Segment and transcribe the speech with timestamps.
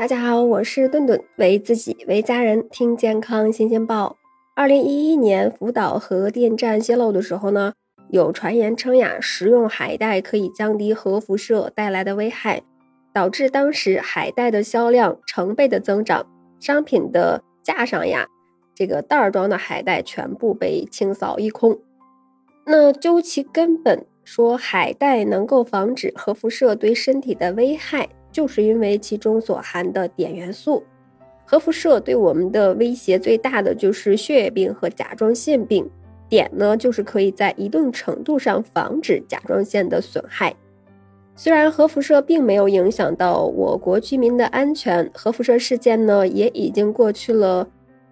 [0.00, 4.16] 大家好，我是顿顿，为自己为家人听健康新鲜报。
[4.56, 7.74] 二零一一年福岛核电站泄漏的时候呢，
[8.08, 12.62] 有传言称呀，食用海带可以降低核辐射带来的危害，
[13.12, 16.24] 导致当时海带的销量成倍的增长，
[16.58, 18.26] 商品的架上呀，
[18.74, 21.78] 这个袋装的海带全部被清扫一空。
[22.64, 28.08] 那究其根本，说海带能够防止核辐射对身体的危害。
[28.32, 30.84] 就是因为其中所含的碘元素，
[31.44, 35.88] 核辐射对我们的威胁最大的就是血液病和甲状腺病。
[36.28, 40.54] 碘呢，就是可以在一定程度上防止甲状腺的损害。
[41.34, 47.66] 虽然核辐射并没有影响到我国居民的安全，核辐射事件呢也已经过去了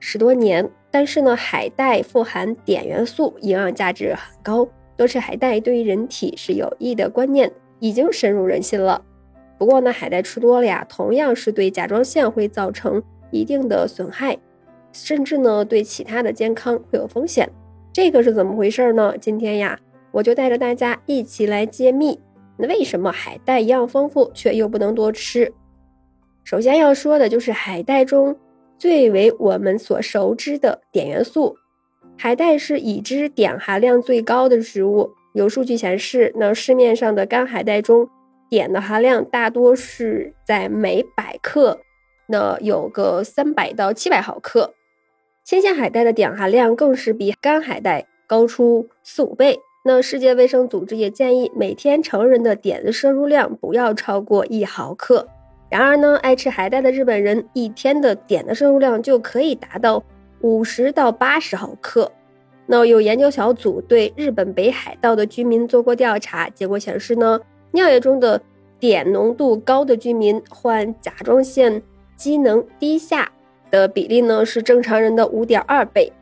[0.00, 4.66] 十多年，但是呢，海带富含碘元素，营养价值很高，
[4.96, 9.04] 多吃海带对于人体是有益的观念已经深入人心了。
[9.60, 14.38] 不过呢，海带吃多了呀，同样是对甲状腺会造成一定的损害，
[14.90, 17.46] 甚至呢对其他的健康会有风险。
[17.92, 19.14] 这个是怎么回事呢？
[19.20, 19.78] 今天呀，
[20.12, 22.18] 我就带着大家一起来揭秘。
[22.56, 25.52] 那为什么海带营养丰富却又不能多吃？
[26.42, 28.34] 首先要说的就是海带中
[28.78, 31.54] 最为我们所熟知的碘元素。
[32.16, 35.10] 海带是已知碘含量最高的食物。
[35.34, 38.08] 有数据显示，那市面上的干海带中。
[38.50, 41.80] 碘的含量大多是在每百克，
[42.26, 44.74] 那有个三百到七百毫克。
[45.44, 49.60] 新鲜海带的碘含量更是比干海带高出四五倍。
[49.82, 55.26] 那世界卫生组织也建议每天成人的碘的摄入量不要超过一毫克。
[55.70, 60.02] 然而呢，爱吃海带的日本人一天的碘的摄入量就可以达到
[60.40, 62.10] 五十到八十毫克。
[62.66, 67.40] 那有研究小组对日本北海道的居民做过调查，结果显示呢。
[67.72, 68.40] 尿液中的
[68.78, 71.82] 碘浓度高的居民患甲状腺
[72.16, 73.30] 机能低下
[73.70, 76.12] 的比例呢是正常人的五点二倍。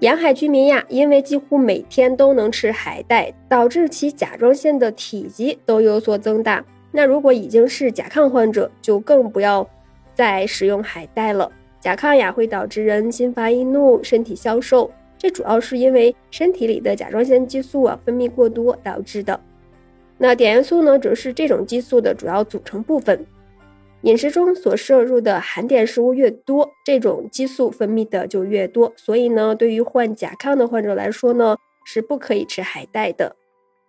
[0.00, 6.64] 沿海居民呀，因为几乎每天都能吃海带，导致其甲状腺的体积都有所增大。
[6.90, 9.68] 那如果已经是甲亢患者，就更不要
[10.14, 11.50] 再食用海带了。
[11.80, 19.38] 甲亢呀会导致人心烦易怒、身体消瘦，这主要是因为身体里的甲状腺激素啊分泌过多导致的。
[20.18, 23.26] 那碘元素呢，则是这种激素的主要组成部分。
[24.02, 28.92] 饮食中所摄入的含碘食物越多，这种激素分泌的就越多。
[28.96, 33.36] 所以呢，对于患甲亢的患者来说呢，是不可以吃海带的。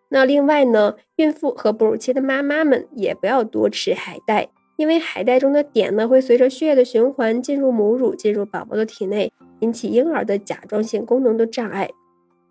[0.09, 4.47] 那另外呢，孕妇和哺乳期的妈妈们也不要多吃海带，
[4.77, 11.89] 因为海带中的碘呢，会随着血液的循环进入母乳，进入宝宝的体内，引起婴儿的甲状腺功能的障碍。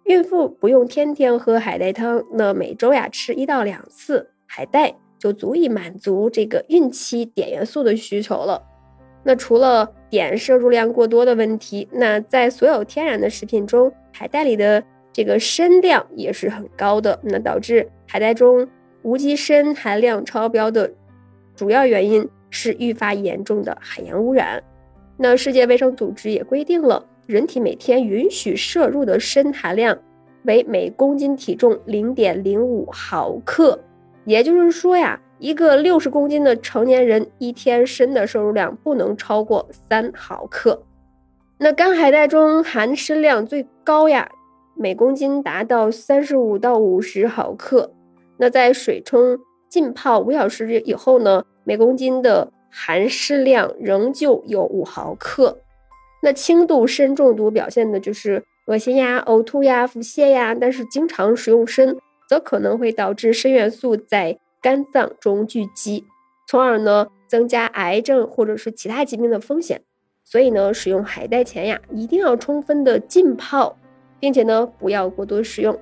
[0.05, 8.63] 孕妇不用天天喝海带汤，那每周呀吃一到两次海带就足以满足这个孕期碘元素的需求了。
[9.23, 17.19] 那除了碘摄入量过多的问题，那在所有天然的食品中，海带里的这个砷量也是很高的。
[17.23, 18.69] 那导致海带中
[19.01, 20.93] 无机砷含量超标的
[21.57, 24.63] 主要原因是愈发严重的海洋污染。
[25.17, 27.07] 那世界卫生组织也规定了。
[27.27, 29.99] 人体每天允许摄入的砷含量
[30.45, 33.81] 为每公斤体重零点零五毫克，
[34.25, 40.83] 也就是说呀，一个六十公斤的成年人一天砷的摄入量不能超过三毫克。
[41.57, 44.31] 那干海带中含砷量最高呀，
[44.75, 47.93] 每公斤达到三十五到五十毫克。
[48.37, 49.39] 那在水中
[49.71, 55.61] 浸泡五小时以后呢，每公斤的含砷量仍旧有五毫克。
[56.25, 66.07] 那轻度砷中毒表现的就是恶心呀、呕吐呀、腹泻呀，但是经常食用砷，则可能会导致砷元素在肝脏中聚集，
[66.49, 69.83] 从而呢增加癌症或者是其他疾病的风险。
[70.25, 73.77] 所以呢，使用海带前呀，一定要充分的浸泡，
[74.19, 75.79] 并且呢不要过多食用。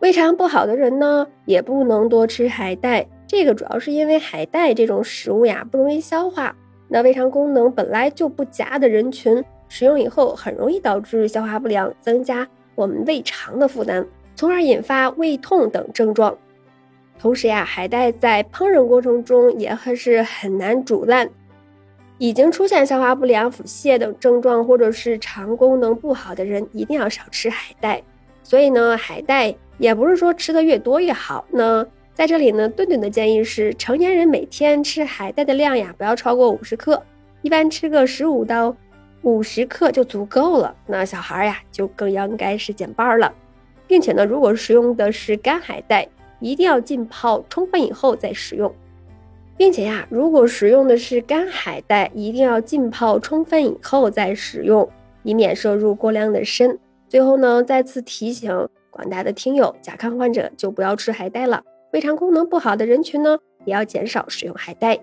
[0.00, 6.54] 胃肠不好的人呢，也不能多吃海带，这个主要是因为海带这种食物呀不容易消化，
[6.88, 9.42] 那胃肠功能本来就不佳的人群。
[9.72, 16.36] 食用以后很容易导致消化不良，增加我们胃肠的负担，从而引发胃痛等症状。
[17.18, 21.26] 同时呀，海带在烹饪过程中也还是很难煮烂。
[22.18, 28.02] 已经出现消化不良、腹泻等症状，或者是肠功能不好的人，一定要少吃海带。
[28.42, 31.46] 所以呢，海带也不是说吃的越多越好。
[31.50, 31.82] 那
[32.12, 37.02] 在这里呢，顿顿的建议是，成年人每天吃海带的量呀，不要超过五十克，
[37.40, 38.76] 一般吃个十五到。
[39.22, 43.32] 五十克就足够了，那小孩呀就更应该是减半了，
[43.86, 46.08] 并且呢，如果食用的是干海带，
[46.40, 48.72] 一定要浸泡充分以后再食用。
[49.56, 54.88] 并且呀，如果食用的是干海带，一定要浸泡充分以后再食用，
[55.22, 56.76] 以免摄入过量的砷。
[57.08, 58.50] 最后呢，再次提醒
[58.90, 61.62] 广大的听友，甲亢患者就不要吃海带了。
[61.92, 64.98] 胃肠功能不好的人群呢，也要减少食用海带。